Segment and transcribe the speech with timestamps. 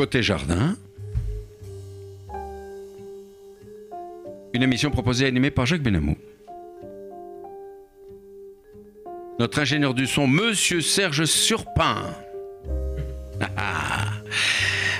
[0.00, 0.78] Côté jardin.
[4.54, 6.16] Une émission proposée et animée par Jacques Benamou.
[9.38, 12.14] Notre ingénieur du son, Monsieur Serge Surpin.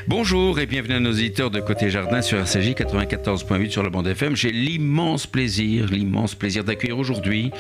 [0.09, 4.07] Bonjour et bienvenue à nos auditeurs de Côté Jardin sur RCJ 94.8 sur la bande
[4.07, 4.35] FM.
[4.35, 7.51] J'ai l'immense plaisir, l'immense plaisir d'accueillir aujourd'hui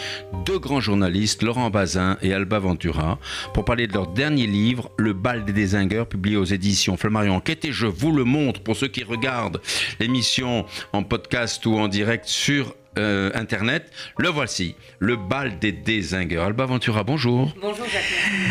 [0.46, 3.18] deux grands journalistes, Laurent Bazin et Alba Ventura,
[3.52, 7.66] pour parler de leur dernier livre, Le bal des désingueurs, publié aux éditions Flammarion Enquête.
[7.66, 9.60] Et je vous le montre pour ceux qui regardent
[10.00, 13.90] l'émission en podcast ou en direct sur euh, Internet.
[14.18, 16.44] Le voici, le bal des désingueurs.
[16.44, 17.54] Alba Ventura, bonjour.
[17.60, 18.02] Bonjour Jacques,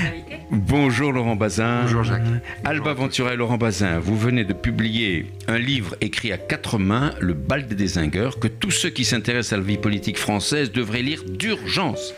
[0.03, 1.81] merci de Bonjour Laurent Bazin.
[1.83, 2.23] Bonjour Jacques.
[2.63, 7.13] Alba Ventura et Laurent Bazin, vous venez de publier un livre écrit à quatre mains,
[7.19, 11.01] Le bal des désingueurs, que tous ceux qui s'intéressent à la vie politique française devraient
[11.01, 12.13] lire d'urgence.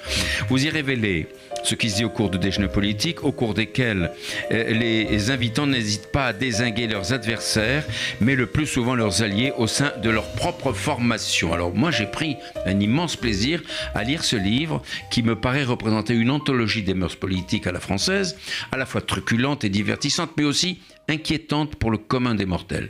[0.50, 1.28] Vous y révélez
[1.64, 4.12] ce qui se dit au cours de déjeuners politiques, au cours desquels
[4.52, 7.86] euh, les invitants n'hésitent pas à désinguer leurs adversaires,
[8.20, 11.54] mais le plus souvent leurs alliés au sein de leur propre formation.
[11.54, 13.62] Alors moi j'ai pris un immense plaisir
[13.96, 17.80] à lire ce livre qui me paraît représenter une anthologie des mœurs politiques à la
[17.80, 18.38] française,
[18.72, 22.90] à la fois truculente et divertissante, mais aussi inquiétante pour le commun des mortels.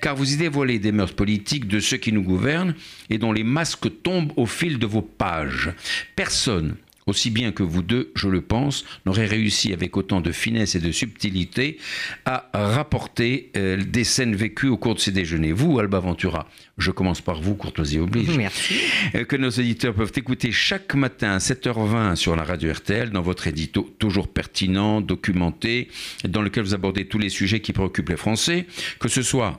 [0.00, 2.74] Car vous y dévoilez des mœurs politiques de ceux qui nous gouvernent
[3.10, 5.72] et dont les masques tombent au fil de vos pages.
[6.16, 6.76] Personne
[7.10, 10.80] aussi bien que vous deux, je le pense, n'aurait réussi avec autant de finesse et
[10.80, 11.78] de subtilité
[12.24, 15.52] à rapporter euh, des scènes vécues au cours de ces déjeuners.
[15.52, 18.36] Vous, Alba Ventura, je commence par vous, courtoisie oblige.
[18.36, 18.74] Merci.
[19.14, 23.22] Euh, que nos éditeurs peuvent écouter chaque matin à 7h20 sur la radio RTL, dans
[23.22, 25.88] votre édito toujours pertinent, documenté,
[26.26, 28.66] dans lequel vous abordez tous les sujets qui préoccupent les Français,
[28.98, 29.58] que ce soit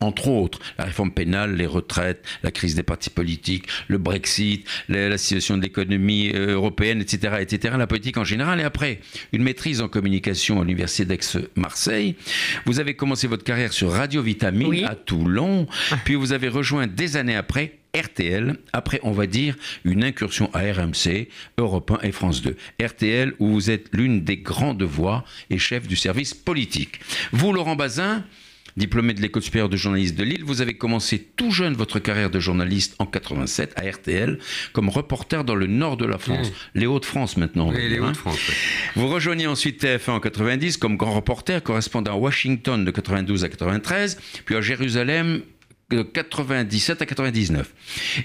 [0.00, 5.16] entre autres, la réforme pénale, les retraites, la crise des partis politiques, le Brexit, la,
[5.18, 8.60] situation de l'économie euh, européenne, etc., etc., la politique en général.
[8.60, 9.00] Et après,
[9.32, 12.16] une maîtrise en communication à l'Université d'Aix-Marseille.
[12.66, 15.66] Vous avez commencé votre carrière sur Radio Vitamine à Toulon,
[16.04, 20.60] puis vous avez rejoint des années après RTL, après on va dire une incursion à
[20.60, 21.28] RMC,
[21.58, 22.56] Europe 1 et France 2.
[22.82, 27.00] RTL où vous êtes l'une des grandes voix et chef du service politique.
[27.32, 28.24] Vous, Laurent Bazin,
[28.76, 32.30] Diplômé de l'École supérieure de journalisme de Lille, vous avez commencé tout jeune votre carrière
[32.30, 34.38] de journaliste en 87 à RTL
[34.72, 36.78] comme reporter dans le nord de la France, mmh.
[36.80, 37.70] les Hauts-de-France maintenant.
[37.70, 38.12] Oui, les hein.
[38.96, 43.48] Vous rejoignez ensuite TF1 en 90 comme grand reporter, correspondant à Washington de 92 à
[43.48, 45.42] 93, puis à Jérusalem
[45.90, 47.72] de 97 à 99.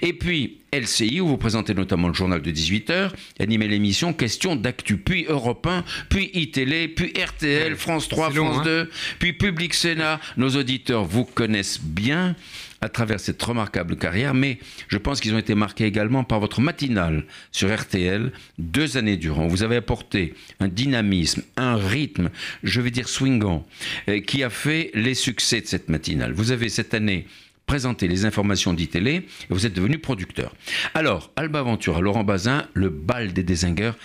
[0.01, 4.97] Et puis LCI, où vous présentez notamment le journal de 18h, animez l'émission Question d'actu,
[4.97, 8.87] puis Europe 1, puis iTélé, puis RTL, France 3, France 2, hein.
[9.19, 10.19] puis Public Sénat.
[10.37, 12.35] Nos auditeurs vous connaissent bien
[12.81, 16.61] à travers cette remarquable carrière, mais je pense qu'ils ont été marqués également par votre
[16.61, 19.47] matinale sur RTL deux années durant.
[19.47, 22.29] Vous avez apporté un dynamisme, un rythme,
[22.63, 23.67] je vais dire swingant,
[24.07, 26.31] euh, qui a fait les succès de cette matinale.
[26.31, 27.27] Vous avez cette année
[27.69, 30.55] présenter les informations d'ITélé et vous êtes devenu producteur.
[30.95, 33.95] Alors, Alba Ventura, Laurent Bazin, le bal des désingueurs,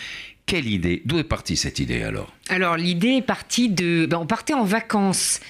[0.47, 1.00] quelle idée?
[1.06, 2.31] D'où est partie cette idée alors?
[2.50, 4.05] Alors l'idée est partie de...
[4.05, 5.41] Ben, on partait en vacances.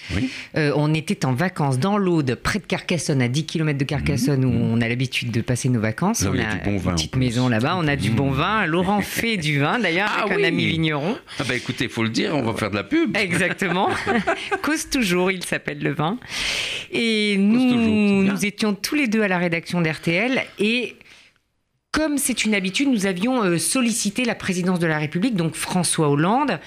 [0.56, 4.44] Euh, on était en vacances dans l'Aude, près de Carcassonne, à 10 km de Carcassonne,
[4.44, 4.72] où mmh.
[4.72, 6.24] on a l'habitude de passer nos vacances.
[6.24, 8.66] on a une petite maison là-bas, on a du bon vin.
[8.66, 11.18] Laurent fait du vin d'ailleurs, ah avec un ami vigneron.
[11.40, 13.16] Ah bah écoutez, il faut le dire, on va faire de la pub.
[13.16, 13.88] Exactement.
[14.62, 16.18] Cause toujours, il s'appelle le vin.
[16.92, 20.94] Et nous, nous étions tous les deux à la rédaction d'RTL et
[21.94, 26.10] comme c'est une habitude, nous avions euh, sollicité la présidence de la République, donc François
[26.10, 26.58] Hollande,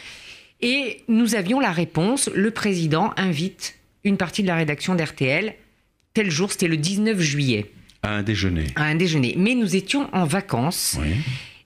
[0.61, 2.29] et nous avions la réponse.
[2.33, 5.53] Le président invite une partie de la rédaction d'RTL.
[6.13, 7.69] Tel jour, c'était le 19 juillet.
[8.03, 8.67] À un déjeuner.
[8.77, 9.35] À un déjeuner.
[9.37, 10.97] Mais nous étions en vacances.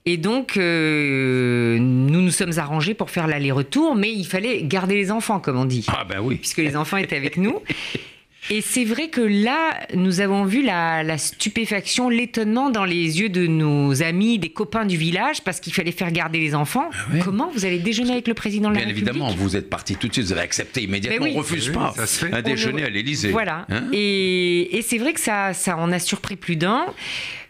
[0.06, 5.12] Et donc, euh, nous nous sommes arrangés pour faire l'aller-retour, mais il fallait garder les
[5.12, 5.86] enfants, comme on dit.
[5.88, 6.34] Ah ben oui.
[6.34, 7.60] Puisque les enfants étaient avec nous.
[8.50, 13.46] Et c'est vrai que là, nous avons vu la, stupéfaction, l'étonnement dans les yeux de
[13.46, 16.90] nos amis, des copains du village, parce qu'il fallait faire garder les enfants.
[16.92, 19.70] Ah Comment vous allez déjeuner avec le président de la République Bien évidemment, vous êtes
[19.70, 21.94] parti tout de suite, vous avez accepté immédiatement, on ne refuse pas
[22.32, 23.30] un déjeuner à l'Élysée.
[23.30, 23.66] Voilà.
[23.70, 26.86] Hein et, et c'est vrai que ça, ça en a surpris plus d'un.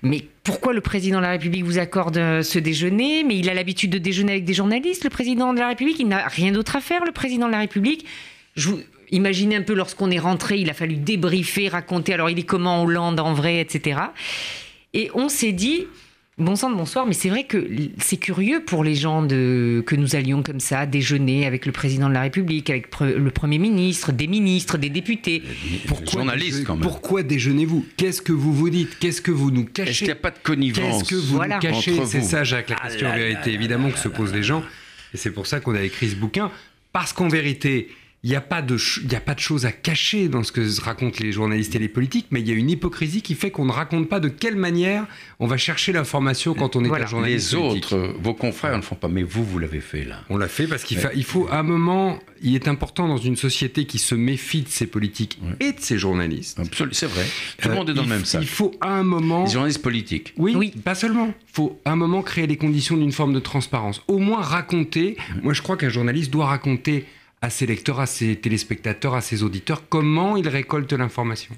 [0.03, 3.23] Mais pourquoi le président de la République vous accorde euh, ce déjeuner?
[3.23, 5.99] Mais il a l'habitude de déjeuner avec des journalistes, le président de la République.
[6.01, 8.05] Il n'a rien d'autre à faire, le président de la République.
[8.57, 8.81] Je vous,
[9.13, 12.83] Imaginez un peu lorsqu'on est rentré, il a fallu débriefer, raconter, alors il est comment
[12.83, 14.01] Hollande en vrai, etc.
[14.95, 15.87] Et on s'est dit,
[16.39, 17.69] bon sang de bonsoir, mais c'est vrai que
[17.99, 22.09] c'est curieux pour les gens de, que nous allions comme ça déjeuner avec le président
[22.09, 25.43] de la République, avec le Premier ministre, des ministres, des députés.
[25.87, 26.83] Pourquoi, journalistes quand même.
[26.83, 27.87] Pourquoi déjeunez-vous?
[27.99, 28.99] Qu'est-ce que vous vous dites?
[28.99, 29.91] Qu'est-ce que vous nous cachez?
[29.91, 31.03] Est-ce qu'il n'y a pas de connivence?
[31.03, 32.01] Qu'est-ce que vous nous cachez?
[32.07, 34.65] C'est ça, Jacques, la question en vérité, évidemment, que se posent les gens.
[35.13, 36.51] Et c'est pour ça qu'on a écrit ce bouquin.
[36.93, 37.89] Parce qu'en vérité,
[38.25, 41.19] il n'y a, pas de a pas de choses à cacher dans ce que racontent
[41.21, 43.73] les journalistes et les politiques, mais il y a une hypocrisie qui fait qu'on ne
[43.73, 45.07] raconte pas de quelle manière
[45.41, 47.51] on va chercher l'information quand on est un journaliste.
[47.51, 50.21] Les autres, vos confrères ne font pas, mais vous, vous l'avez fait là.
[50.31, 53.35] On l'a fait parce qu'il il faut, à un moment, il est important dans une
[53.35, 56.61] société qui se méfie de ses politiques et de ses journalistes.
[56.61, 57.27] Absolument, c'est vrai.
[57.61, 58.41] Tout le monde est dans le même sac.
[58.41, 59.47] Il faut à un moment.
[59.47, 60.33] Les journalistes politiques.
[60.37, 60.71] Oui, oui.
[60.71, 61.27] pas seulement.
[61.27, 64.01] Il faut à un moment créer les conditions d'une forme de transparence.
[64.07, 65.17] Au moins raconter.
[65.43, 67.05] Moi, je crois qu'un journaliste doit raconter
[67.43, 71.55] à ses lecteurs, à ses téléspectateurs, à ses auditeurs, comment ils récoltent l'information?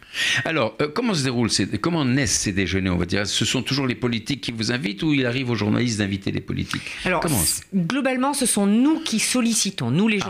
[0.47, 1.51] Alors, euh, comment se déroule,
[1.83, 3.27] comment naissent ces déjeuners, on va dire?
[3.27, 6.41] Ce sont toujours les politiques qui vous invitent ou il arrive aux journalistes d'inviter les
[6.41, 6.91] politiques?
[7.05, 7.23] Alors,
[7.75, 10.29] globalement, ce sont nous qui sollicitons, nous les ah.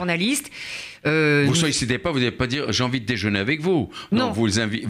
[1.07, 3.91] Euh, vous ne sollicitez pas, vous n'allez pas dire j'ai envie de déjeuner avec vous.
[4.11, 4.87] Non, vous les invitez.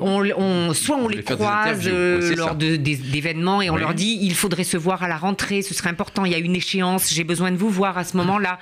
[0.00, 4.76] On, soit on les croise euh, lors d'événements et on leur dit il faudrait se
[4.76, 7.56] voir à la rentrée, ce serait important, il y a une échéance, j'ai besoin de
[7.56, 8.58] vous voir à ce moment-là.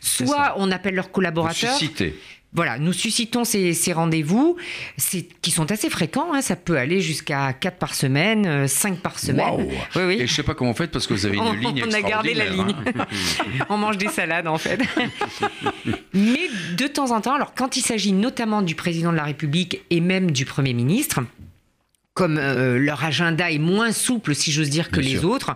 [0.00, 1.76] Soit on appelle leurs collaborateurs.
[1.78, 2.10] Vous
[2.58, 4.56] voilà, nous suscitons ces, rendez-vous
[5.42, 6.34] qui sont assez fréquents.
[6.34, 6.42] Hein.
[6.42, 9.68] ça peut aller jusqu'à 4 par semaine, 5 euh, par semaine.
[9.94, 10.14] Oui, oui.
[10.14, 11.84] Et je ne sais pas comment vous faites parce que vous avez une on, ligne
[11.88, 12.74] On a gardé la ligne.
[12.84, 13.06] Hein.
[13.68, 14.80] on mange des salades en fait.
[16.12, 19.82] Mais de temps en temps, alors quand il s'agit notamment du président de la République
[19.90, 21.20] et même du Premier ministre,
[22.18, 25.54] comme euh, leur agenda est moins souple, si j'ose dire, que les autres,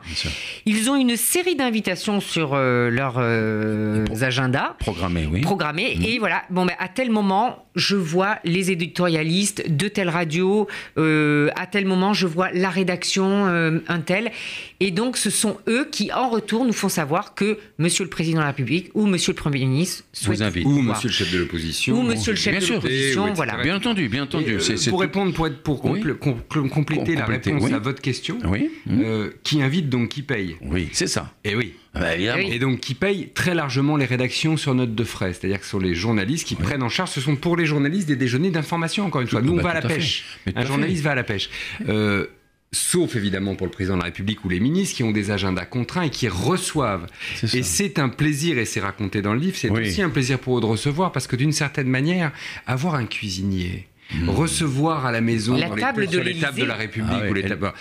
[0.65, 4.77] ils ont une série d'invitations sur euh, leurs euh, agendas.
[4.79, 5.41] Programmés, oui.
[5.41, 5.97] Programmés.
[5.99, 6.05] Mmh.
[6.05, 11.67] Et voilà, bon, ben, à tel moment, je vois les éditorialistes de telle radio, à
[11.67, 14.31] tel moment, je vois la rédaction, un tel.
[14.79, 18.39] Et donc, ce sont eux qui, en retour, nous font savoir que Monsieur le Président
[18.39, 21.99] de la République ou Monsieur le Premier ministre souhaitent Ou Monsieur le chef de l'opposition.
[21.99, 23.63] Ou Monsieur le chef de l'opposition, voilà.
[23.63, 24.59] Bien entendu, bien entendu.
[24.91, 25.81] pour répondre, pour, être, pour
[26.61, 28.39] compléter la réponse à votre question,
[28.91, 31.33] euh, qui invite donc qui paye Oui, c'est ça.
[31.45, 31.75] Et oui.
[31.95, 35.35] Ah bah, et donc qui paye très largement les rédactions sur note de frais.
[35.35, 38.09] C'est-à-dire que ce sont les journalistes qui prennent en charge, ce sont pour les journalistes
[38.09, 39.43] des déjeuners d'information, encore une fois.
[39.43, 40.39] Nous, on va à la pêche.
[40.55, 41.51] Un journaliste va à la pêche.
[41.89, 42.27] Euh,
[42.73, 45.67] sauf évidemment pour le président de la République ou les ministres qui ont des agendas
[45.67, 47.07] contraints et qui reçoivent.
[47.53, 50.59] Et c'est un plaisir, et c'est raconté dans le livre, c'est aussi un plaisir pour
[50.59, 52.33] eux de recevoir, parce que d'une certaine manière,
[52.67, 54.29] avoir un cuisinier, Mmh.
[54.29, 57.45] recevoir à la maison la table de les tables de la République ah ou les
[57.45, 57.73] tables.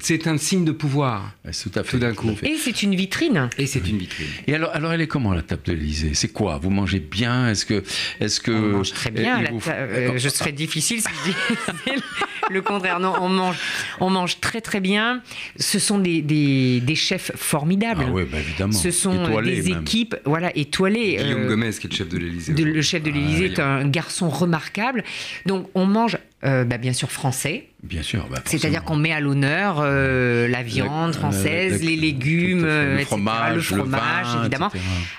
[0.00, 1.32] C'est un signe de pouvoir.
[1.44, 1.98] tout à fait.
[1.98, 2.36] d'un coup.
[2.42, 3.48] Et c'est une vitrine.
[3.58, 4.26] Et c'est une vitrine.
[4.46, 6.12] Et alors, alors, elle est comment la table de l'Élysée?
[6.14, 6.58] C'est quoi?
[6.58, 7.48] Vous mangez bien?
[7.48, 7.82] Est-ce que,
[8.20, 9.42] est-ce que on mange très bien.
[9.68, 12.02] Euh, je serais difficile si je dis
[12.54, 13.00] le contraire.
[13.00, 13.58] Non, on mange,
[14.00, 15.22] on mange très très bien.
[15.56, 18.04] Ce sont des, des, chefs formidables.
[18.06, 18.72] Ah oui, bah évidemment.
[18.72, 21.16] Ce sont des équipes, voilà, étoilées.
[21.16, 22.52] Guillaume euh, Gomez, qui est le chef de l'Élysée.
[22.52, 25.04] Le chef de l'Élysée est un garçon remarquable.
[25.46, 27.66] Donc on mange euh, bah, bien sûr français.
[27.82, 28.26] Bien sûr.
[28.30, 33.78] Bah, C'est-à-dire qu'on met à l'honneur euh, la viande française, les légumes, le fromage, le
[33.78, 34.70] fromage évidemment.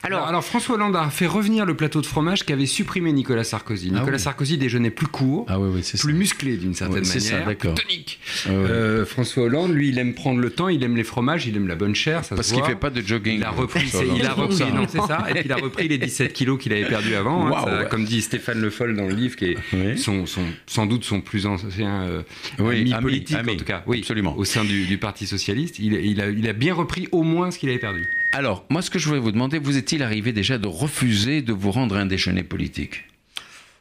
[0.04, 3.92] Alors, alors, François Hollande a fait revenir le plateau de fromage qu'avait supprimé Nicolas Sarkozy.
[3.94, 5.58] Ah Nicolas Sarkozy déjeunait plus court, ah
[6.00, 8.20] plus musclé d'une certaine manière, plus tonique.
[8.46, 11.56] Ah euh, François Hollande, lui, il aime prendre le temps, il aime les fromages, il
[11.56, 12.26] aime la bonne chair.
[12.26, 13.38] Ça Parce qu'il fait pas de jogging.
[13.38, 15.26] Il a repris, il a repris, non, c'est ça.
[15.30, 17.56] Et puis il a repris les 17 kilos qu'il avait perdu avant.
[17.56, 20.26] Hein, comme dit Stéphane Le Foll dans le livre, qui est son,
[20.66, 22.24] sans doute son plus ancien euh,
[22.60, 24.36] ami politique, en tout cas, oui, absolument.
[24.38, 25.78] au sein du, Parti Socialiste.
[25.80, 28.08] Il, a, bien repris au moins ce qu'il avait perdu.
[28.34, 31.54] Alors, moi, ce que je voulais vous demander, vous est-il arrivé déjà de refuser de
[31.54, 33.06] vous rendre un déjeuner politique?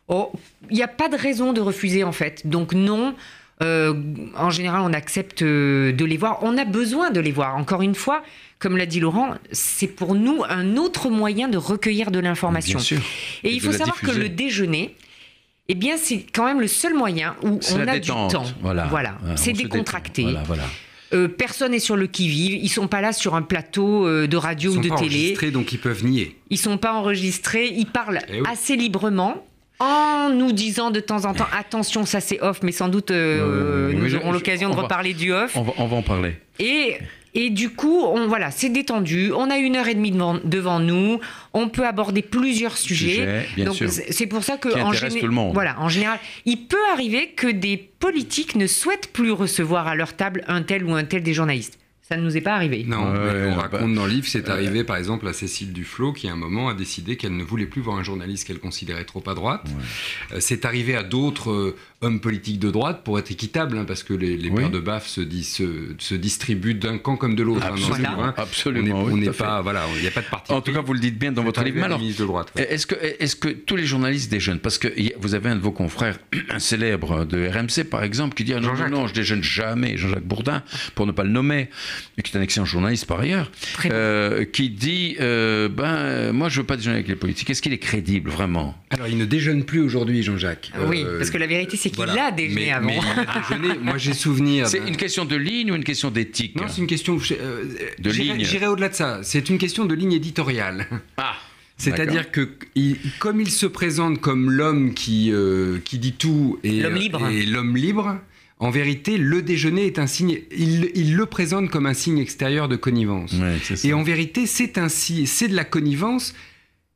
[0.09, 0.33] Oh,
[0.71, 2.47] il n'y a pas de raison de refuser, en fait.
[2.47, 3.15] Donc, non.
[3.63, 3.95] Euh,
[4.37, 6.39] en général, on accepte euh, de les voir.
[6.43, 7.57] On a besoin de les voir.
[7.57, 8.25] Encore une fois,
[8.59, 12.79] comme l'a dit Laurent, c'est pour nous un autre moyen de recueillir de l'information.
[13.45, 14.97] Et, il faut savoir que le déjeuner,
[15.71, 18.29] eh bien, c'est quand même le seul moyen où on a du temps.
[18.61, 19.19] Voilà, voilà.
[19.37, 20.27] c'est décontracté.
[20.45, 20.65] Voilà,
[21.12, 22.59] euh, personne n'est sur le qui-vive.
[22.61, 24.89] Ils sont pas là sur un plateau euh, de radio ou de télé.
[24.89, 26.37] Ils sont pas enregistrés, donc ils peuvent nier.
[26.50, 27.69] Ils sont pas enregistrés.
[27.69, 29.45] Ils parlent eh assez librement
[29.79, 33.93] en nous disant de temps en temps attention, ça c'est off, mais sans doute euh,
[33.93, 35.57] nous aurons l'occasion de reparler du off.
[35.57, 36.37] On va, on va en parler.
[36.59, 36.99] Et
[37.35, 39.33] et du coup, on, voilà, c'est détendu.
[39.33, 41.21] On a une heure et demie devant, nous.
[41.53, 43.47] On peut aborder plusieurs sujets.
[43.59, 44.93] Donc c'est pour ça que en,
[45.53, 50.15] Voilà, en général, il peut arriver que des politiques ne souhaitent plus recevoir à leur
[50.15, 51.80] table un tel ou un tel des journalistes.
[52.11, 52.85] Ça ne nous est pas arrivé.
[52.88, 56.33] Non, on raconte dans le livre, c'est arrivé par exemple à Cécile Duflot qui à
[56.33, 59.35] un moment a décidé qu'elle ne voulait plus voir un journaliste qu'elle considérait trop à
[59.35, 59.64] droite.
[60.33, 64.02] Euh, c'est arrivé à d'autres euh, hommes politiques de droite pour être équitable, hein, parce
[64.02, 65.21] que les, les pères de baffe se,
[65.99, 67.64] se, distribuent d'un camp comme de l'autre.
[67.64, 69.02] Absolument, hein, absolument.
[69.02, 70.52] On n'est pas, voilà, il n'y a pas de parti.
[70.52, 71.87] En tout cas, vous le dites bien dans votre livre.
[72.57, 74.88] est-ce que, est-ce que tous les journalistes déjeunent Parce que
[75.21, 76.19] vous avez un de vos confrères,
[76.50, 79.97] un célèbre de RMC par exemple, qui dit ah non, non, non, je déjeune jamais.
[79.97, 80.62] Jean-Jacques Bourdin,
[80.95, 81.69] pour ne pas le nommer.
[82.23, 83.50] Qui est un excellent journaliste par ailleurs,
[83.87, 87.50] euh, qui dit euh, ben moi je veux pas déjeuner avec les politiques.
[87.50, 88.75] Est-ce qu'il est crédible vraiment?
[88.90, 90.73] Alors il ne déjeune plus aujourd'hui, Jean-Jacques.
[90.87, 92.87] oui, parce que la vérité c'est qu'il a déjeuné avant.
[92.87, 93.78] Mais il a déjeuné.
[93.83, 94.66] moi j'ai souvenir.
[94.66, 96.57] C'est une question de ligne ou une question d'éthique?
[96.57, 98.45] Non, c'est une question de ligne.
[98.45, 99.21] J'irai au-delà de ça.
[99.23, 100.87] C'est une question de ligne éditoriale.
[101.16, 101.37] Ah.
[101.80, 102.49] C'est-à-dire que
[103.19, 108.16] comme il se présente comme l'homme qui, euh, qui dit tout et l'homme libre.
[108.61, 110.38] En vérité, le déjeuner est un signe.
[110.57, 113.35] Il, le présente comme un signe extérieur de connivence.
[113.85, 116.35] et en vérité, c'est ainsi, c'est de la connivence.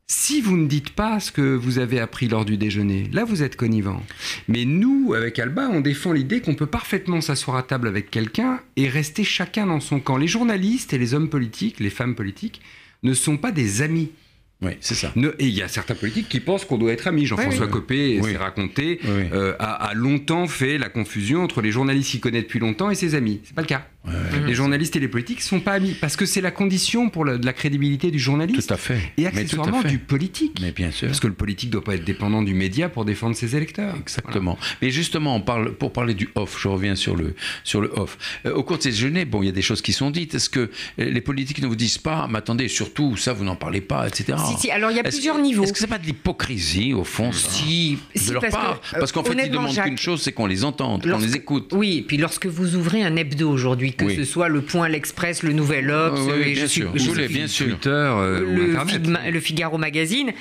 [0.06, 3.42] Si vous ne dites pas ce que vous avez appris lors du déjeuner, là vous
[3.42, 4.02] êtes connivant.
[4.46, 8.60] Mais nous, avec Alba, on défend l'idée qu'on peut parfaitement s'asseoir à table avec quelqu'un
[8.76, 10.18] et rester chacun dans son camp.
[10.18, 12.60] Les journalistes et les hommes politiques, les femmes politiques,
[13.02, 14.10] ne sont pas des amis.
[14.64, 15.12] Oui, c'est ça.
[15.16, 17.26] et il y a certains politiques qui pensent qu'on doit être amis.
[17.26, 22.42] Jean-François Copé, s'est raconté, euh, a, longtemps fait la confusion entre les journalistes qu'il connaît
[22.42, 23.40] depuis longtemps et ses amis.
[23.44, 23.86] C'est pas le cas.
[24.46, 27.24] Les journalistes et les politiques ne sont pas amis parce que c'est la condition pour
[27.24, 28.66] la, de la crédibilité du journaliste.
[28.66, 28.98] Tout à fait.
[29.16, 30.58] Et accessoirement du politique.
[30.60, 31.08] Mais bien sûr.
[31.08, 33.96] Parce que le politique ne doit pas être dépendant du média pour défendre ses électeurs.
[33.96, 34.58] Exactement.
[34.82, 38.18] Mais justement, on parle, pour parler du off, je reviens sur le, sur le off.
[38.46, 40.34] Euh, au cours de ces déjeuners, bon, il y a des choses qui sont dites.
[40.34, 40.68] Est-ce que euh,
[40.98, 44.38] les politiques ne vous disent pas, mais attendez, surtout, ça, vous n'en parlez pas, etc.
[44.46, 45.64] Si, si, alors il y a plusieurs niveaux.
[45.64, 49.24] Est-ce que c'est pas de l'hypocrisie, au fond, si, de leur parce part Parce qu'en
[49.24, 51.72] fait, ils demandent qu'une chose, c'est qu'on les entende, qu'on les écoute.
[51.72, 55.52] Oui, et puis lorsque vous ouvrez un hebdo aujourd'hui, que ce soit le l'Express, le
[55.52, 57.66] Nouvel Obs, bien sûr, bien sûr.
[57.66, 58.76] Twitter, euh,
[59.30, 60.32] le, Figaro Magazine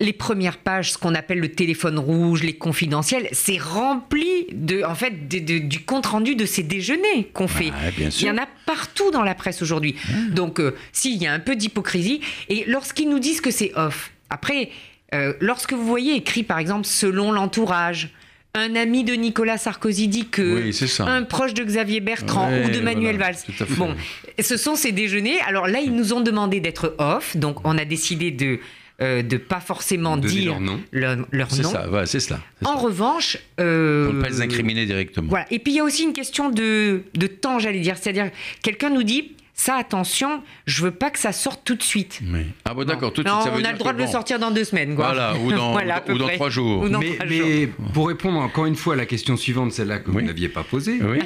[0.00, 4.94] les premières pages, ce qu'on appelle le téléphone rouge, les confidentiels, c'est rempli de, en
[4.94, 7.70] fait, du compte rendu de ces déjeuners qu'on fait.
[7.98, 9.96] Il y en a partout dans la presse aujourd'hui.
[10.30, 14.10] Donc, euh, s'il y a un peu d'hypocrisie, et lorsqu'ils nous disent que c'est off,
[14.30, 14.70] après,
[15.14, 18.10] euh, lorsque vous voyez écrit par exemple selon l'entourage,
[18.54, 20.70] un ami de Nicolas Sarkozy dit que
[21.02, 23.36] un proche de Xavier Bertrand ou de Manuel Valls.
[23.76, 23.94] Bon,
[24.38, 25.40] ce sont ces déjeuners.
[25.46, 28.58] Alors là, ils nous ont demandé d'être off, donc on a décidé de
[29.02, 30.58] euh, de pas forcément dire
[30.92, 31.26] leur nom.
[31.48, 32.40] c'est ça, c'est cela.
[32.64, 35.28] En revanche, euh, pour ne pas les incriminer directement.
[35.30, 35.46] Voilà.
[35.50, 37.96] Et puis il y a aussi une question de, de temps, j'allais dire.
[37.98, 38.30] C'est-à-dire,
[38.62, 42.20] quelqu'un nous dit ça, attention, je veux pas que ça sorte tout de suite.
[42.64, 44.38] Ah bon, d'accord, tout de suite, ça veut On a le droit de le sortir
[44.38, 45.08] dans deux semaines, quoi.
[45.08, 45.76] Voilà, ou dans,
[46.08, 46.86] ou dans trois jours.
[47.28, 50.62] mais, pour répondre encore une fois à la question suivante, celle-là que vous n'aviez pas
[50.62, 51.18] posée, euh,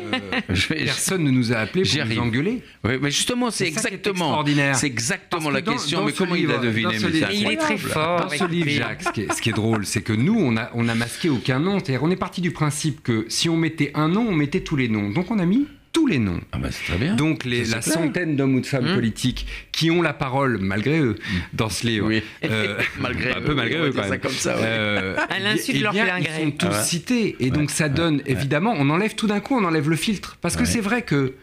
[0.68, 2.62] personne ne nous a appelé pour nous engueuler.
[2.82, 6.04] Oui, mais justement, c'est exactement, c'est exactement la question.
[6.04, 6.96] mais comment il a deviné
[7.32, 8.22] Il est très fort.
[8.22, 10.94] Dans ce livre, Jacques, ce qui est, drôle, c'est que nous, on a, on a
[10.96, 11.78] masqué aucun nom.
[11.78, 14.74] C'est-à-dire, on est parti du principe que si on mettait un nom, on mettait tous
[14.74, 15.10] les noms.
[15.10, 16.40] Donc, on a mis tous les noms.
[16.52, 17.14] Ah bah, très bien.
[17.14, 18.94] Donc les, la centaine d'hommes ou de femmes mmh.
[18.94, 21.36] politiques qui ont la parole, malgré eux, mmh.
[21.54, 22.08] dans ce livre.
[22.08, 22.22] Oui.
[22.44, 24.20] Euh, malgré un peu malgré eux, quand même.
[24.20, 27.36] comme ça, euh, à l'insu de eh leur Ils sont tous ah cités.
[27.40, 30.36] Et donc ça donne, évidemment, on enlève tout d'un coup, on enlève le filtre.
[30.42, 31.34] Parce que c'est vrai que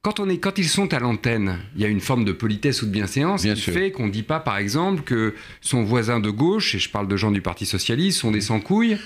[0.00, 2.82] quand, on est, quand ils sont à l'antenne, il y a une forme de politesse
[2.82, 6.30] ou de bienséance qui fait qu'on ne dit pas, par exemple, que son voisin de
[6.30, 8.96] gauche, et je parle de gens du Parti Socialiste, sont des sans-couilles,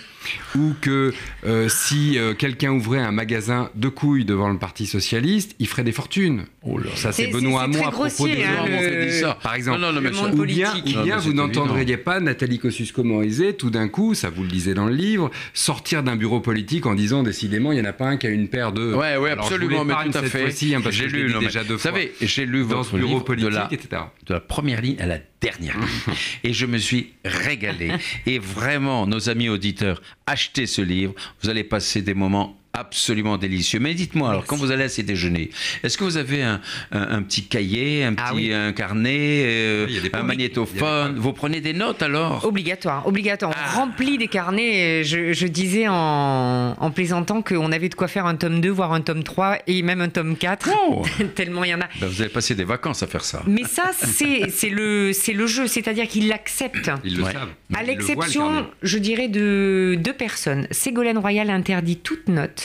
[0.55, 1.15] ou que
[1.47, 5.83] euh, si euh, quelqu'un ouvrait un magasin de couilles devant le Parti Socialiste, il ferait
[5.83, 6.45] des fortunes.
[6.63, 9.07] Oh ça, c'est Benoît Hamon à propos des hein, le...
[9.07, 9.81] dit ça, par exemple.
[9.81, 10.01] Non, non,
[10.35, 14.49] ou bien, ou bien vous n'entendriez pas Nathalie Kosciusko-Morizet, tout d'un coup, ça vous le
[14.49, 17.95] disait dans le livre, sortir d'un bureau politique en disant décidément, il n'y en a
[17.95, 18.93] pas un qui a une paire de...
[18.93, 20.51] Ouais, ouais, absolument, mais tout à fait.
[20.93, 24.03] Hein, j'ai lu déjà deux Vous savez, j'ai lu votre bureau politique, de la, etc.
[24.27, 26.17] de la première ligne à la dernière ligne.
[26.45, 27.93] et je me suis régalé.
[28.27, 31.15] Et vraiment, nos amis auditeurs, achetez ce livre.
[31.43, 33.81] Vous allez passer des moments absolument délicieux.
[33.81, 35.51] Mais dites-moi, alors, quand vous allez à ces déjeuners,
[35.83, 41.17] est-ce que vous avez un, petit cahier, un ah petit un carnet, euh, un magnétophone?
[41.19, 42.45] Vous prenez des notes alors?
[42.45, 43.53] Obligatoire, obligatoire.
[43.55, 43.77] On ah.
[43.77, 45.05] remplit des carnets.
[45.05, 49.23] Je, disais en, plaisantant qu'on avait de quoi faire un tome 2, voire un tome
[49.23, 50.71] 3 et même un tome 4.
[51.35, 51.89] tellement il y en a.
[52.01, 53.43] Ben, vous allez passer des vacances à faire ça.
[53.47, 56.91] Mais ça, c'est le, le jeu, c'est-à-dire qu'ils l'acceptent.
[57.05, 57.51] Ils le savent.
[57.75, 60.67] À l'exception, je dirais, de deux personnes.
[60.71, 62.62] Ségolène Royal interdit toute note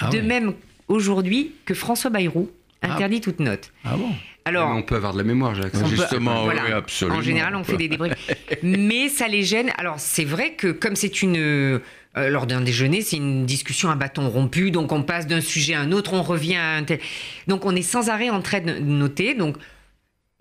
[0.00, 0.54] ah de même
[0.88, 2.50] aujourd'hui que François Bayrou
[2.82, 2.94] ah.
[2.94, 3.72] interdit toute note.
[3.84, 4.10] Ah bon
[4.46, 5.76] alors, on peut avoir de la mémoire, Jacques.
[5.86, 7.18] Justement, oui, absolument.
[7.18, 8.14] En général, on fait des débriefs.
[8.62, 9.70] Mais ça les gêne.
[9.76, 11.36] Alors, c'est vrai que comme c'est une...
[11.36, 11.78] Euh,
[12.16, 15.80] lors d'un déjeuner, c'est une discussion à bâton rompu, donc on passe d'un sujet à
[15.80, 16.98] un autre, on revient à un tel...
[17.46, 19.34] Donc on est sans arrêt en train de noter.
[19.34, 19.56] Donc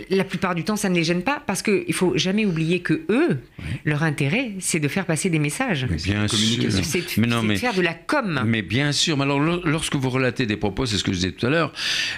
[0.09, 3.01] la plupart du temps, ça ne les gêne pas parce qu'il faut jamais oublier que
[3.09, 3.37] eux,
[3.83, 5.87] leur intérêt, c'est de faire passer des messages.
[5.89, 6.71] Mais bien sûr.
[6.83, 8.41] C'est de faire de la com.
[8.45, 9.17] Mais bien sûr.
[9.17, 11.73] Mais alors, lorsque vous relatez des propos, c'est ce que je disais tout à l'heure,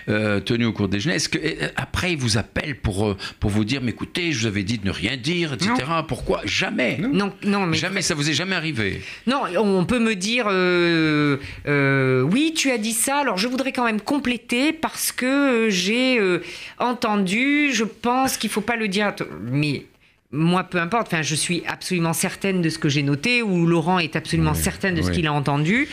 [0.10, 3.50] euh, tenus au cours déjeuner, est-ce que euh, après ils vous appellent pour euh, pour
[3.50, 5.72] vous dire, mais écoutez, je vous avais dit de ne rien dire, etc.
[6.08, 6.42] Pourquoi?
[6.46, 7.00] Jamais.
[7.00, 8.02] Non, non, mais jamais.
[8.02, 10.46] Ça vous est jamais arrivé Non, on peut me dire,
[12.32, 13.18] oui, tu as dit ça.
[13.18, 16.20] Alors, je voudrais quand même compléter parce que j'ai
[16.78, 19.86] entendu je pense qu'il faut pas le dire, mais
[20.32, 21.08] moi, peu importe.
[21.08, 24.92] Enfin, je suis absolument certaine de ce que j'ai noté, ou Laurent est absolument certain
[24.92, 25.90] de ce qu'il a entendu.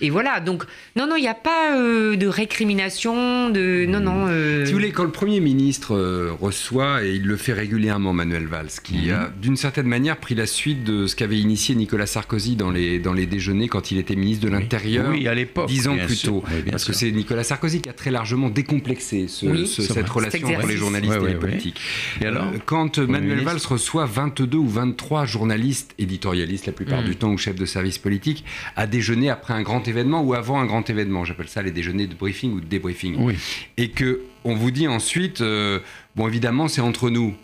[0.00, 0.64] Et voilà, donc,
[0.96, 3.86] non, non, il n'y a pas euh, de récrimination, de.
[3.86, 4.26] Non, non.
[4.28, 4.64] Euh.
[4.64, 8.46] Si vous voulez, quand le Premier ministre euh, reçoit, et il le fait régulièrement, Manuel
[8.46, 9.32] Valls, qui a, mhm.
[9.40, 13.12] d'une certaine manière, pris la suite de ce qu'avait initié Nicolas Sarkozy dans les, dans
[13.12, 15.10] les déjeuners quand il était ministre de l'Intérieur.
[15.10, 15.68] Oui, à l'époque.
[15.68, 16.42] Dix ans plus tôt.
[16.70, 21.18] parce que c'est Nicolas Sarkozy qui a très largement décomplexé cette relation entre les journalistes
[21.22, 21.80] et les politiques.
[22.20, 27.06] Et alors, quand Manuel Valls reçoit 22 ou 23 journalistes, éditorialistes la plupart mhm.
[27.06, 28.44] du temps, ou chefs de service politique,
[28.76, 31.24] à déjeuner après un grand événement ou avant un grand événement.
[31.24, 33.34] J'appelle ça les déjeuners de briefing ou de débriefing.
[33.76, 35.80] Et que on vous dit ensuite, euh,
[36.16, 37.34] bon évidemment c'est entre nous.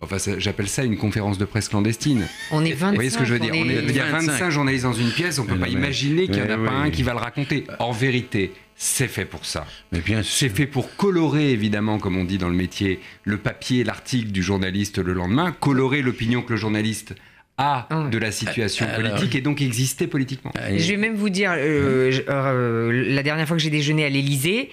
[0.00, 2.26] Enfin, j'appelle ça une conférence de presse clandestine.
[2.50, 2.88] On est 25.
[2.88, 3.54] Vous voyez ce que je veux dire?
[3.54, 6.52] Il y a 25 journalistes dans une pièce, on ne peut pas imaginer qu'il n'y
[6.52, 7.64] en a pas un qui va le raconter.
[7.78, 9.64] En vérité, c'est fait pour ça.
[9.92, 13.84] Mais bien C'est fait pour colorer, évidemment, comme on dit dans le métier, le papier,
[13.84, 17.14] l'article du journaliste le lendemain, colorer l'opinion que le journaliste
[17.62, 18.08] a ah.
[18.10, 20.52] de la situation euh, politique et donc exister politiquement.
[20.76, 24.70] Je vais même vous dire, euh, euh, la dernière fois que j'ai déjeuné à l'Élysée,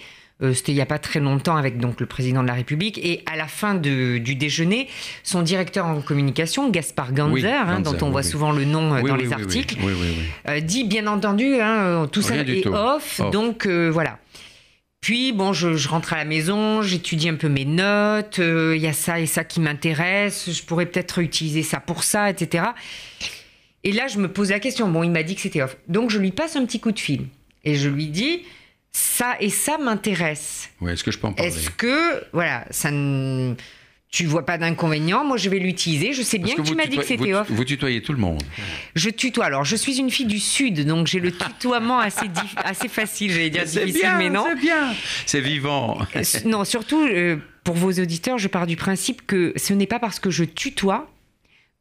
[0.54, 3.24] c'était il n'y a pas très longtemps avec donc le président de la République et
[3.30, 4.88] à la fin du déjeuner,
[5.22, 9.34] son directeur en communication, Gaspard Ganzer, hein, dont on voit souvent le nom dans les
[9.34, 9.76] articles,
[10.62, 14.18] dit bien entendu hein, tout ça est off, donc voilà.
[15.02, 18.88] Puis, bon, je, rentre à la maison, j'étudie un peu mes notes, il euh, y
[18.88, 22.66] a ça et ça qui m'intéresse, je pourrais peut-être utiliser ça pour ça, etc.
[23.84, 24.90] Et là, je me pose la question.
[24.90, 25.78] Bon, il m'a dit que c'était off.
[25.88, 27.28] Donc, je lui passe un petit coup de fil.
[27.64, 28.44] Et je lui dis,
[28.92, 30.70] ça et ça m'intéresse.
[30.82, 31.50] Oui, est-ce que je peux en parler?
[31.50, 33.56] Est-ce que, voilà, ça ne
[34.12, 36.14] tu vois pas d'inconvénient, moi je vais l'utiliser.
[36.14, 37.48] Je sais bien que, tu m'as dit que c'était off.
[37.50, 38.42] Vous tutoyez tout le monde.
[38.96, 39.46] Je tutoie.
[39.46, 43.50] Alors, je suis une fille du Sud, donc j'ai le tutoiement assez, assez facile, j'allais
[43.50, 44.46] dire difficile, mais non.
[44.50, 44.94] C'est bien,
[45.26, 46.00] c'est vivant.
[46.16, 50.00] Euh, non, surtout, euh, pour vos auditeurs, je pars du principe que ce n'est pas
[50.00, 51.08] parce que je tutoie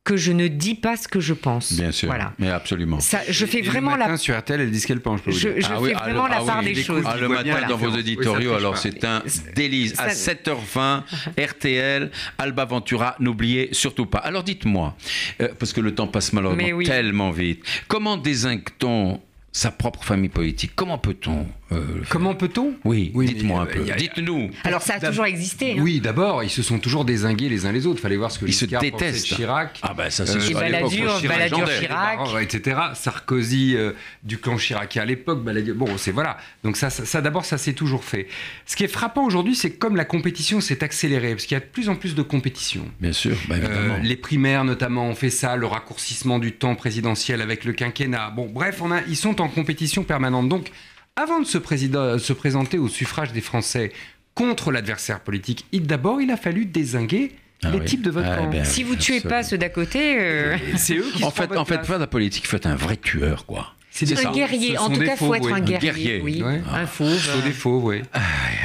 [0.09, 1.75] que je ne dis pas ce que je pense.
[1.75, 2.09] Bien sûr.
[2.09, 2.33] Voilà.
[2.39, 2.99] Mais absolument.
[2.99, 4.17] Ça, je fais vraiment le matin, la.
[4.17, 5.21] sur RTL, elle dit ce qu'elle pense.
[5.27, 7.05] Je, je, ah fais vraiment la ah part des choses.
[7.07, 9.23] Ah, le matin dans vos éditoriaux, alors c'est un
[9.55, 9.99] délice.
[9.99, 11.03] À 7h20,
[11.39, 14.21] RTL, Alba Ventura, n'oubliez surtout pas.
[14.21, 14.97] Alors dites-moi,
[15.43, 19.21] euh, parce que le temps passe malheureusement tellement vite, comment désingue-t-on
[19.53, 20.73] sa propre famille politique?
[20.75, 23.85] Comment peut-on euh, Comment peut-on Oui, dites-moi un peu.
[23.97, 24.51] Dites-nous.
[24.65, 25.73] Alors ça a toujours existé.
[25.73, 25.83] Hein.
[25.83, 27.99] Oui, d'abord, ils se sont toujours désingués les uns les autres.
[27.99, 29.27] Il fallait voir ce que ils se détestent.
[29.27, 29.79] Chirac.
[29.83, 32.81] Ah ben ça c'est euh, Balladur, Balladur Chirac, etc.
[32.95, 35.43] Sarkozy euh, du clan Chirac à l'époque.
[35.75, 36.39] Bon, c'est voilà.
[36.65, 38.29] Donc ça, ça, d'abord, ça s'est toujours fait.
[38.67, 41.61] Ce qui est frappant aujourd'hui, c'est comme la compétition s'est accélérée, parce qu'il y a
[41.61, 42.87] de plus en plus de compétition.
[43.01, 43.99] Bien sûr, bah, évidemment.
[44.03, 48.31] les primaires notamment ont fait ça, le raccourcissement du temps présidentiel avec le quinquennat.
[48.31, 50.49] Bon, bref, on a, ils sont en compétition permanente.
[50.49, 50.71] Donc,
[51.19, 53.93] avant de se, se présenter au suffrage des Français
[54.35, 57.33] contre l'adversaire politique, d'abord, il a fallu désinguer
[57.65, 58.65] ah les types de votre ah, camp.
[58.65, 61.83] si vous tuez pas ceux d'à côté, euh, c'est eux qui en fait, en fait,
[61.85, 63.75] pas la politique, il faut être un vrai tueur, quoi.
[63.91, 64.79] C'est un guerrier.
[64.79, 66.21] En tout cas, il faut être un guerrier.
[66.23, 66.41] Oui.
[66.73, 67.43] Un fauve.
[67.45, 68.03] des faux, oui.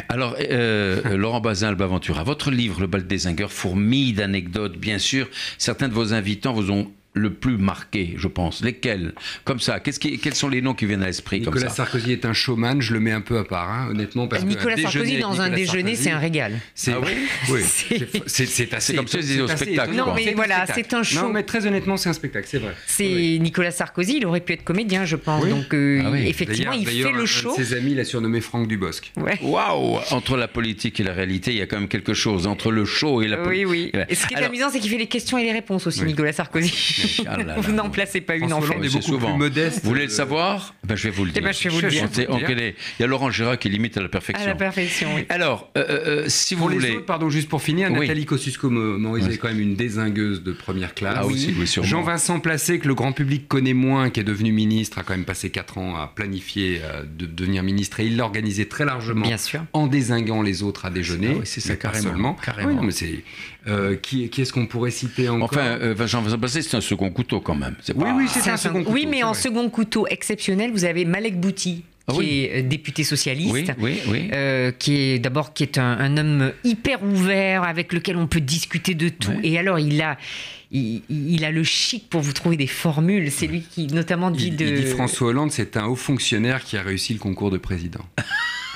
[0.10, 5.00] Alors, euh, Laurent Bazin, Alba Ventura, votre livre, Le bal des zingueurs, fourmille d'anecdotes, bien
[5.00, 5.28] sûr.
[5.58, 9.14] Certains de vos invitants vous ont le plus marqué, je pense Lesquels?
[9.44, 12.34] Comme ça, qui, quels sont les noms qui viennent à l'esprit Nicolas Sarkozy est un
[12.34, 14.28] showman, je le mets un peu à part, hein, honnêtement.
[14.28, 16.60] Parce Nicolas Sarkozy dans un déjeuner, c'est un régal.
[16.74, 17.00] C'est ah
[17.50, 17.62] oui,
[18.26, 18.96] c'est assez.
[18.96, 19.94] comme ça, c'est au spectacle.
[19.94, 21.22] Non, mais voilà, c'est un show.
[21.22, 22.74] Non, mais très honnêtement, c'est un spectacle, c'est vrai.
[22.88, 25.48] C'est Nicolas Sarkozy, il aurait pu être comédien, je pense.
[25.48, 27.54] Donc, euh, ah effectivement, il fait le show.
[27.56, 29.12] Ses amis l'a surnommé Franck Dubosc.
[29.42, 32.48] Waouh Entre la politique et la réalité, il y a quand même quelque chose.
[32.48, 33.68] Entre le show et la politique.
[33.68, 34.02] Oui, oui.
[34.10, 36.34] Et ce qui est amusant, c'est qu'il fait les questions et les réponses aussi, Nicolas
[36.34, 36.74] Sarkozy.
[37.72, 38.74] n'en placez pas une en fait.
[38.74, 39.30] Est beaucoup souvent.
[39.30, 39.82] plus modeste.
[39.84, 40.76] Vous voulez le savoir?
[40.84, 41.60] Ben, Je vais vous le eh ben, dire.
[41.60, 42.10] je vais vous le dire.
[43.00, 44.46] Il y a Laurent Gérard qui limite à la perfection.
[44.46, 45.26] À la perfection, oui.
[45.30, 47.00] Alors, euh, euh, euh, si vous voulez...
[47.00, 51.18] pardon, juste pour finir, Nathalie Kosciusko-Morizet est quand même une désingueuse de première classe.
[51.20, 55.00] Ah oui, oui Jean-Vincent Placé, que le grand public connaît moins, qui est devenu ministre,
[55.00, 56.82] a quand même passé 4 ans à planifier
[57.18, 59.62] de devenir ministre et il l'a organisé très largement Bien sûr.
[59.74, 61.42] en désinguant les autres à déjeuner.
[61.44, 62.04] c'est ça, carrément.
[62.04, 62.34] Seulement.
[62.34, 62.82] carrément.
[62.82, 63.24] mais c'est
[63.68, 67.56] euh, qui, est-ce qu'on pourrait citer encore Enfin, euh, Vincent c'est un second couteau quand
[67.56, 67.76] même.
[67.96, 68.94] Oui, oui, c'est un, second couteau.
[68.94, 71.84] Oui, mais en second couteau exceptionnel, vous avez Malek Bouti.
[72.08, 76.18] ah qui est euh, député socialiste, oui, oui, euh, qui est d'abord qui est un,
[76.18, 79.34] homme hyper ouvert avec lequel on peut discuter de tout.
[79.44, 80.18] Et alors il a
[80.72, 83.32] il, a le chic pour vous trouver des formules.
[83.32, 84.66] C'est lui qui notamment dit de.
[84.66, 88.02] Il dit François Hollande, c'est un haut fonctionnaire qui a réussi le concours de président.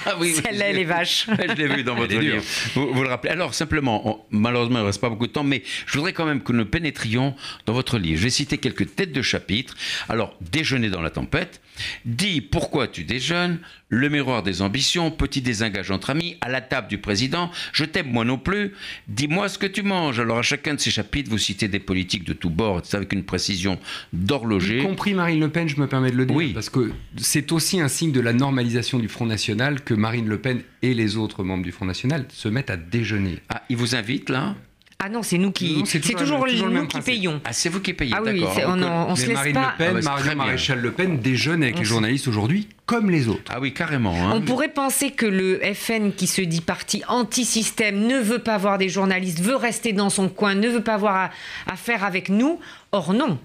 [0.05, 1.27] Ah oui, Celle-là, elle est vache.
[1.27, 2.41] Je l'ai vu dans votre livre.
[2.75, 3.31] Vous, le rappelez.
[3.31, 6.41] Alors, simplement, malheureusement, il ne reste pas beaucoup de temps, mais je voudrais quand même
[6.41, 8.17] que nous pénétrions dans votre livre.
[8.19, 9.75] Je vais citer quelques têtes de chapitre.
[10.09, 11.61] Alors, Déjeuner dans la tempête,
[12.05, 16.87] Dis pourquoi tu déjeunes, le miroir des ambitions, petit désengage entre amis, à la table
[16.87, 18.73] du président, je t'aime moi non plus,
[19.07, 20.19] dis-moi ce que tu manges.
[20.19, 23.23] Alors à chacun de ces chapitres, vous citez des politiques de tous bords, avec une
[23.23, 23.79] précision
[24.13, 24.79] d'horloger.
[24.79, 26.51] Y compris Marine Le Pen, je me permets de le dire, oui.
[26.53, 30.39] parce que c'est aussi un signe de la normalisation du Front National que Marine Le
[30.39, 33.39] Pen et les autres membres du Front National se mettent à déjeuner.
[33.49, 34.55] Ah, ils vous invitent là?
[34.99, 37.39] Ah non, c'est nous qui, c'est toujours, nous qui payons.
[37.45, 39.75] Ah, c'est vous qui payez, ah, oui, on, on, se laisse Marine pas.
[39.77, 43.51] Le Pen, ah, Maréchal Le Pen déjeune avec les journalistes aujourd'hui comme les autres.
[43.53, 44.15] Ah oui, carrément.
[44.15, 44.31] Hein.
[44.33, 48.79] On pourrait penser que le FN, qui se dit parti anti-système, ne veut pas voir
[48.79, 51.29] des journalistes, veut rester dans son coin, ne veut pas avoir
[51.67, 52.59] à faire avec nous.
[52.91, 53.37] Or non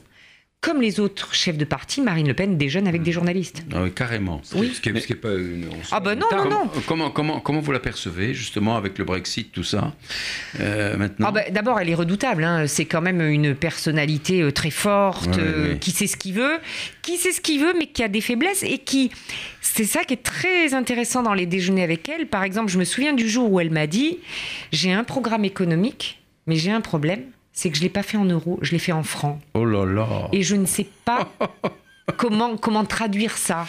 [0.63, 3.65] comme les autres chefs de parti, Marine Le Pen déjeune avec des journalistes.
[3.75, 4.41] Ah oui, carrément.
[4.55, 4.73] Oui.
[4.73, 6.71] Ce qui n'est pas une, ah ben non, non, non.
[6.87, 9.93] Comment, comment, comment vous l'apercevez, justement, avec le Brexit, tout ça,
[10.61, 12.45] euh, maintenant ah ben, D'abord, elle est redoutable.
[12.45, 12.69] Hein.
[12.69, 16.59] C'est quand même une personnalité euh, très forte, euh, qui sait ce qu'il veut,
[17.03, 19.11] qui sait ce qu'il veut, mais qui a des faiblesses et qui...
[19.61, 22.29] C'est ça qui est très intéressant dans les déjeuners avec elle.
[22.29, 24.19] Par exemple, je me souviens du jour où elle m'a dit,
[24.71, 28.17] j'ai un programme économique, mais j'ai un problème c'est que je ne l'ai pas fait
[28.17, 29.39] en euros, je l'ai fait en francs.
[29.55, 31.29] Oh là là Et je ne sais pas
[32.17, 33.67] comment, comment traduire ça.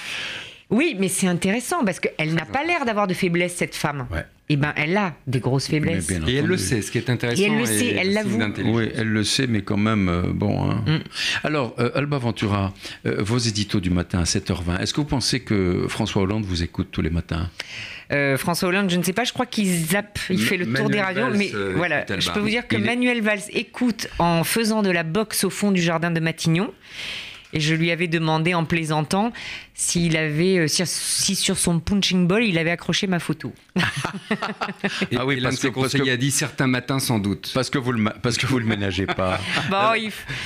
[0.70, 4.08] Oui, mais c'est intéressant parce qu'elle n'a pas l'air d'avoir de faiblesse, cette femme.
[4.12, 4.26] Ouais.
[4.50, 6.12] Eh ben, elle a des grosses faiblesses.
[6.28, 7.42] Et elle le sait, ce qui est intéressant.
[7.42, 8.40] Et elle le sait, elle l'avoue.
[8.66, 10.70] Oui, elle le sait, mais quand même, euh, bon.
[10.70, 10.84] Hein.
[10.86, 10.98] Mm.
[11.46, 12.74] Alors, euh, Alba Ventura,
[13.06, 16.62] euh, vos éditos du matin à 7h20, est-ce que vous pensez que François Hollande vous
[16.62, 17.50] écoute tous les matins?
[18.38, 21.02] François Hollande, je ne sais pas, je crois qu'il zappe, il fait le tour des
[21.02, 25.02] radios, mais voilà, je peux vous dire que Manuel Valls écoute en faisant de la
[25.02, 26.72] boxe au fond du jardin de Matignon.
[27.54, 29.32] Et je lui avais demandé en plaisantant
[29.76, 33.54] s'il avait, euh, si, sur son punching ball, il avait accroché ma photo.
[33.76, 37.52] ah oui, parce que conseiller a dit certains matins sans doute.
[37.54, 39.40] Parce que vous le, parce que vous le ménagez pas.
[39.70, 39.94] bon,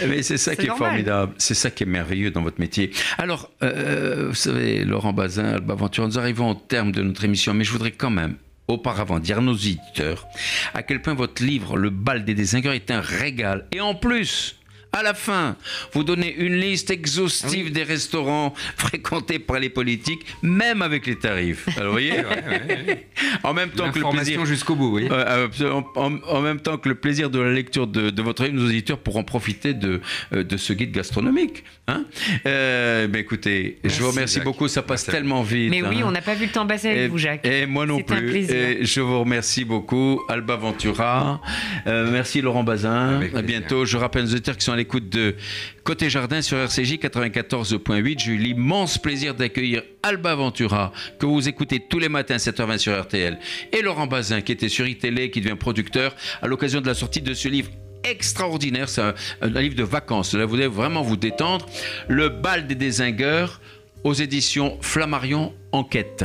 [0.07, 2.91] Mais c'est ça qui est formidable, c'est ça qui est merveilleux dans votre métier.
[3.17, 7.53] Alors, euh, vous savez, Laurent Bazin, Alba Ventura, nous arrivons au terme de notre émission,
[7.53, 8.35] mais je voudrais quand même
[8.67, 10.27] auparavant dire à nos éditeurs
[10.73, 13.65] à quel point votre livre Le bal des désingueurs est un régal.
[13.71, 14.56] Et en plus,
[14.93, 15.55] à la fin,
[15.93, 21.67] vous donnez une liste exhaustive des restaurants fréquentés par les politiques, même avec les tarifs.
[21.77, 22.13] Alors, vous voyez
[23.43, 25.07] En même temps que le plaisir jusqu'au bout, oui.
[25.11, 25.47] Euh,
[25.95, 29.23] en, même temps que le plaisir de la lecture de, votre livre, nos auditeurs pourront
[29.23, 30.01] profiter de,
[30.33, 31.63] euh, de ce guide gastronomique.
[31.87, 32.05] Hein
[32.45, 35.69] euh, ben écoutez, je vous remercie beaucoup, ça passe tellement vite.
[35.69, 36.05] Mais oui, hein.
[36.05, 37.45] on n'a pas vu le temps passer avec vous, Jacques.
[37.45, 38.35] Et moi non plus.
[38.51, 41.41] Et je vous remercie beaucoup, Alba Ventura.
[41.85, 43.21] merci Laurent Bazin.
[43.35, 43.85] à bientôt.
[43.85, 45.35] Je rappelle aux auditeurs qui sont l'écoute de
[45.83, 48.19] Côté Jardin sur RCJ 94.8.
[48.19, 52.99] J'ai eu l'immense plaisir d'accueillir Alba Ventura, que vous écoutez tous les matins 7h20 sur
[52.99, 53.37] RTL,
[53.73, 57.21] et Laurent Bazin, qui était sur iTélé, qui devient producteur à l'occasion de la sortie
[57.21, 57.69] de ce livre
[58.03, 58.89] extraordinaire.
[58.89, 60.33] C'est un, livre de vacances.
[60.33, 61.65] Là, vous devez vraiment vous détendre.
[62.07, 63.59] Le bal des désingueurs
[64.03, 66.23] aux éditions Flammarion Enquête.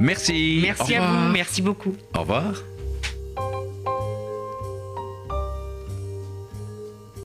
[0.00, 0.60] Merci.
[0.62, 1.32] Merci à vous.
[1.32, 1.94] Merci beaucoup.
[2.14, 2.54] Au revoir.